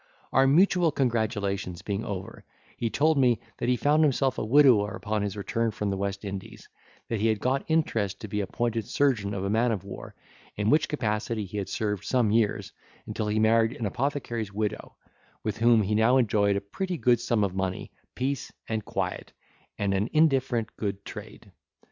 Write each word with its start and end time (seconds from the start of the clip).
Our 0.33 0.47
mutual 0.47 0.91
congratulations 0.91 1.83
being 1.83 2.03
over, 2.03 2.43
he 2.75 2.89
told 2.89 3.19
me, 3.19 3.39
that 3.59 3.69
he 3.69 3.75
found 3.77 4.01
himself 4.03 4.39
a 4.39 4.43
widower 4.43 4.95
upon 4.95 5.21
his 5.21 5.37
return 5.37 5.69
from 5.69 5.91
the 5.91 5.95
West 5.95 6.25
Indies; 6.25 6.67
that 7.07 7.19
he 7.19 7.27
had 7.27 7.39
got 7.39 7.63
interest 7.69 8.19
to 8.21 8.27
be 8.27 8.41
appointed 8.41 8.87
surgeon 8.87 9.35
of 9.35 9.43
a 9.43 9.49
man 9.51 9.71
of 9.71 9.83
war, 9.83 10.15
in 10.55 10.71
which 10.71 10.89
capacity 10.89 11.45
he 11.45 11.57
had 11.59 11.69
served 11.69 12.03
some 12.03 12.31
years, 12.31 12.71
until 13.05 13.27
he 13.27 13.37
married 13.37 13.73
an 13.73 13.85
apothecary's 13.85 14.51
widow, 14.51 14.95
with 15.43 15.57
whom 15.59 15.83
he 15.83 15.93
now 15.93 16.17
enjoyed 16.17 16.55
a 16.55 16.61
pretty 16.61 16.97
good 16.97 17.19
sum 17.19 17.43
of 17.43 17.53
money, 17.53 17.91
peace, 18.15 18.51
and 18.67 18.83
quiet, 18.83 19.33
and 19.77 19.93
an 19.93 20.09
indifferent 20.13 20.75
good 20.77 21.05
trade. 21.05 21.51